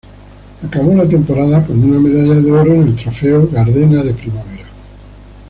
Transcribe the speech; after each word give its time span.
Acabó 0.65 0.95
la 0.95 1.07
temporada 1.07 1.63
con 1.63 1.77
una 1.83 1.99
medalla 1.99 2.41
de 2.41 2.51
oro 2.51 2.73
en 2.73 2.87
el 2.87 2.95
Trofeo 2.95 3.47
Gardena 3.51 4.01
de 4.01 4.15
Primavera. 4.15 4.65